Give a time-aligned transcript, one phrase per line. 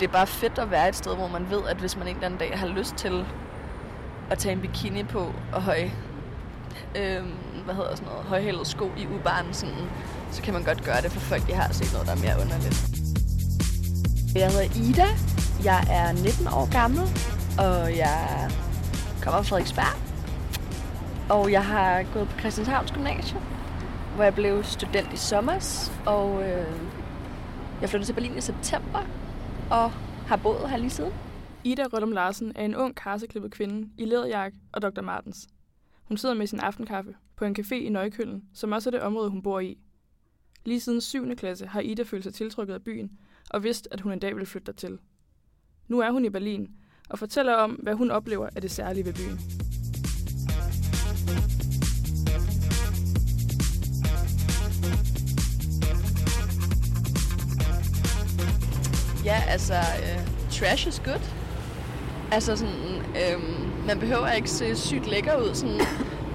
[0.00, 2.14] Det er bare fedt at være et sted, hvor man ved, at hvis man en
[2.14, 3.24] eller anden dag har lyst til
[4.30, 5.82] at tage en bikini på og høj,
[6.96, 7.22] øh,
[7.64, 9.74] hvad hedder sådan noget, højhældet sko i ubaren, sådan,
[10.30, 12.42] så kan man godt gøre det for folk, de har set noget, der er mere
[12.42, 13.04] underligt.
[14.34, 15.06] Jeg hedder Ida.
[15.64, 17.00] Jeg er 19 år gammel,
[17.58, 18.50] og jeg
[19.22, 19.96] kommer fra Frederiksberg.
[21.28, 23.42] Og jeg har gået på Christianshavns Gymnasium,
[24.14, 26.66] hvor jeg blev student i sommer, og øh,
[27.80, 28.98] jeg flyttede til Berlin i september,
[29.70, 29.90] og
[30.26, 31.12] har boet her lige siden.
[31.64, 35.00] Ida Rødum Larsen er en ung karseklippet kvinde i læderjakke og Dr.
[35.00, 35.48] Martens.
[36.04, 39.30] Hun sidder med sin aftenkaffe på en café i Nøjkøllen, som også er det område,
[39.30, 39.78] hun bor i.
[40.64, 41.36] Lige siden 7.
[41.36, 43.10] klasse har Ida følt sig tiltrykket af byen
[43.50, 44.98] og vidst, at hun en dag vil flytte dertil.
[45.88, 46.70] Nu er hun i Berlin
[47.08, 49.63] og fortæller om, hvad hun oplever af det særlige ved byen.
[59.24, 60.20] Ja, altså, øh,
[60.50, 61.20] trash is good.
[62.32, 62.74] Altså sådan,
[63.16, 63.40] øh,
[63.86, 65.54] man behøver ikke se sygt lækker ud.
[65.54, 65.80] Sådan,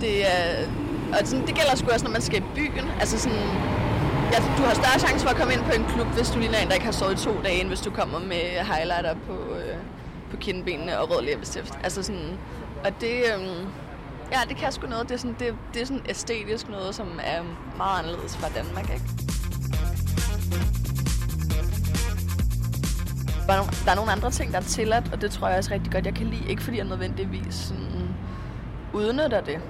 [0.00, 0.66] det, er,
[1.12, 2.90] og sådan, det gælder sgu også, når man skal i byen.
[3.00, 3.38] Altså sådan,
[4.32, 6.58] ja, du har større chance for at komme ind på en klub, hvis du ligner
[6.58, 9.32] en, der ikke har sovet i to dage, end hvis du kommer med highlighter på,
[9.32, 9.76] øh,
[10.30, 11.72] på kindbenene og rød læbestift.
[11.84, 12.38] Altså sådan,
[12.84, 13.66] og det, øh,
[14.32, 15.08] ja, det kan sgu noget.
[15.08, 17.42] Det er sådan, det, det er sådan æstetisk noget, som er
[17.76, 19.04] meget anderledes fra Danmark, ikke?
[23.52, 25.70] Bare nogle, der er nogle andre ting, der er tilladt, og det tror jeg også
[25.74, 26.50] rigtig godt, jeg kan lide.
[26.50, 28.14] Ikke fordi jeg nødvendigvis sådan,
[28.92, 29.60] udnytter det.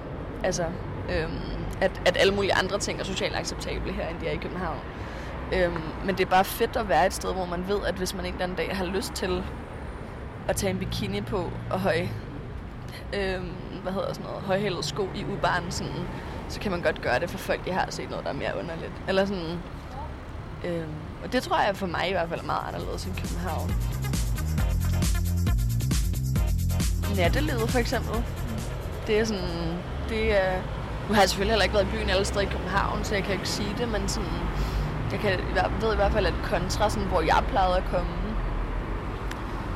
[0.43, 0.63] Altså,
[1.09, 1.39] øhm,
[1.81, 4.77] at, at alle mulige andre ting er socialt acceptable her, end de er i København.
[5.53, 8.13] Øhm, men det er bare fedt at være et sted, hvor man ved, at hvis
[8.15, 9.43] man en eller anden dag har lyst til
[10.47, 12.07] at tage en bikini på og høj,
[13.13, 13.51] øhm,
[13.83, 15.93] hvad hedder sådan noget, højhældet sko i ubaren, sådan,
[16.49, 18.57] så kan man godt gøre det for folk, de har set noget, der er mere
[18.59, 18.93] underligt.
[19.07, 19.59] Eller sådan,
[20.65, 20.93] øhm,
[21.23, 23.73] og det tror jeg for mig i hvert fald er meget anderledes end København.
[27.17, 28.23] Nattelivet for eksempel.
[29.07, 29.77] Det er sådan,
[30.09, 30.55] det er,
[31.07, 33.23] nu har jeg selvfølgelig heller ikke været i byen alle steder i København, så jeg
[33.23, 34.29] kan ikke sige det, men sådan,
[35.11, 35.39] jeg kan,
[35.81, 38.11] ved i hvert fald, at kontra, sådan, hvor jeg plejede at komme,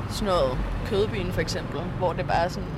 [0.09, 2.69] sådan noget Kødbyen for eksempel, hvor det bare er sådan,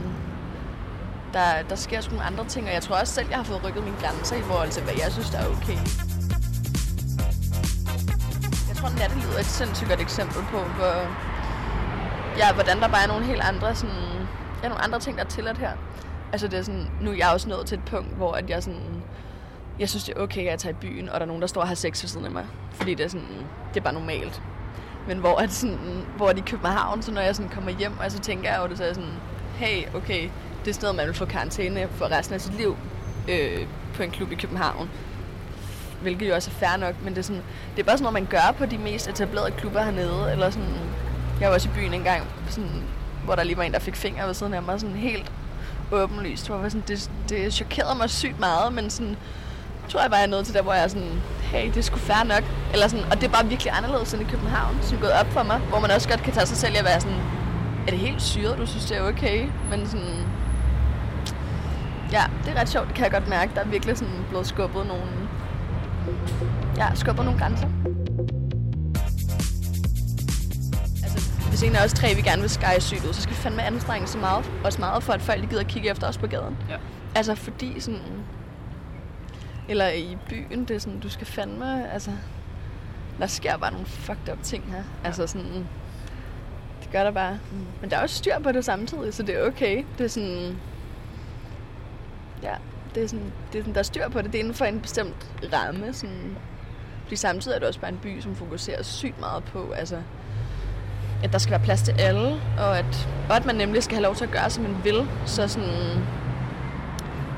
[1.33, 3.63] der, der sker sgu nogle andre ting, og jeg tror også selv, jeg har fået
[3.63, 6.08] rykket mine grænser i forhold til, hvad jeg synes, der er okay.
[8.89, 10.95] Jeg tror, nattelivet er et sindssygt godt eksempel på, hvor,
[12.37, 13.95] ja, hvordan der bare er nogle helt andre, sådan,
[14.63, 15.71] ja, nogle andre ting, der er tilladt her.
[16.31, 18.63] Altså det er sådan, nu er jeg også nået til et punkt, hvor at jeg
[18.63, 19.03] sådan,
[19.79, 21.47] jeg synes det er okay, at jeg tager i byen, og der er nogen, der
[21.47, 22.45] står og har sex ved siden af mig.
[22.71, 24.41] Fordi det er sådan, det er bare normalt.
[25.07, 28.11] Men hvor, at sådan, hvor de i København, så når jeg sådan kommer hjem, og
[28.11, 29.13] så tænker jeg jo, det, så er sådan,
[29.55, 30.29] hey, okay,
[30.65, 32.77] det er sådan noget, man vil få karantæne for resten af sit liv
[33.29, 34.89] øh, på en klub i København.
[36.01, 37.41] Hvilket jo også er fair nok, men det er, sådan,
[37.75, 40.31] det er bare sådan noget, man gør på de mest etablerede klubber hernede.
[40.31, 40.75] Eller sådan,
[41.41, 42.83] jeg var også i byen engang, sådan,
[43.25, 45.31] hvor der lige var en, der fik fingre ved siden af mig, sådan helt
[45.91, 46.47] åbenlyst.
[46.47, 49.17] Hvor jeg sådan, det, det chokerede mig sygt meget, men sådan,
[49.89, 51.81] tror jeg bare, jeg er nået til der, hvor jeg er sådan, hey, det er
[51.81, 52.43] sgu fair nok.
[52.73, 55.27] Eller sådan, og det er bare virkelig anderledes end i København, som er gået op
[55.27, 57.21] for mig, hvor man også godt kan tage sig selv i at være sådan,
[57.87, 59.47] er det helt syret, du synes, det er okay?
[59.69, 60.25] Men sådan,
[62.11, 63.51] ja, det er ret sjovt, det kan jeg godt mærke.
[63.55, 65.03] Der er virkelig sådan blevet skubbet nogle,
[66.77, 67.67] ja, skubbet nogle grænser.
[71.03, 73.39] Altså, hvis en af os tre vi gerne vil skære sygt ud, så skal vi
[73.39, 76.27] fandme anstrenge så meget, også meget for, at folk gider at kigge efter os på
[76.27, 76.57] gaden.
[76.69, 76.75] Ja.
[77.15, 78.01] Altså, fordi sådan,
[79.69, 82.11] eller i byen, det er sådan, du skal fandme, altså,
[83.19, 84.83] der sker bare nogle fucked up ting her.
[85.03, 85.67] Altså sådan,
[86.81, 87.39] det gør der bare.
[87.51, 87.65] Mm.
[87.81, 89.83] Men der er også styr på det samtidig, så det er okay.
[89.97, 90.57] Det er sådan,
[92.43, 92.53] ja,
[92.99, 94.31] det er sådan, det er sådan der er styr på det.
[94.31, 96.37] Det er inden for en bestemt ramme, sådan,
[97.03, 99.97] fordi samtidig er det også bare en by, som fokuserer sygt meget på, altså,
[101.23, 104.03] at der skal være plads til alle, og at, og at man nemlig skal have
[104.03, 105.07] lov til at gøre, som man vil.
[105.25, 106.03] Så sådan,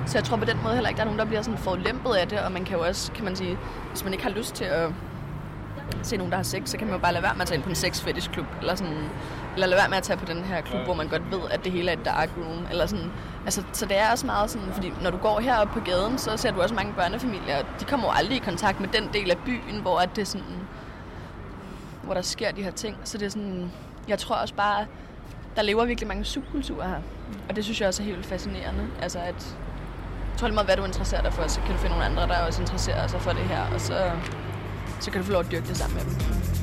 [0.07, 2.13] så jeg tror på den måde heller ikke, der er nogen, der bliver sådan forlæmpet
[2.13, 3.57] af det, og man kan jo også, kan man sige,
[3.89, 4.89] hvis man ikke har lyst til at
[6.03, 7.55] se nogen, der har sex, så kan man jo bare lade være med at tage
[7.55, 9.09] ind på en sex fetish klub, eller sådan,
[9.53, 11.63] eller lade være med at tage på den her klub, hvor man godt ved, at
[11.63, 13.11] det hele er et dark room, eller sådan,
[13.45, 16.37] altså, så det er også meget sådan, fordi når du går heroppe på gaden, så
[16.37, 19.31] ser du også mange børnefamilier, og de kommer jo aldrig i kontakt med den del
[19.31, 20.57] af byen, hvor at det er sådan,
[22.03, 23.71] hvor der sker de her ting, så det er sådan,
[24.07, 24.85] jeg tror også bare,
[25.55, 26.99] der lever virkelig mange subkulturer her,
[27.49, 29.57] og det synes jeg også er helt fascinerende, altså at,
[30.31, 32.27] jeg tror lige meget, hvad du interesserer dig for, så kan du finde nogle andre,
[32.27, 34.11] der også interesserer sig for det her, og så,
[35.01, 36.60] så kan du få lov at dyrke det sammen med dem.